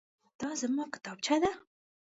[0.39, 1.51] دا زما کتابچه ده.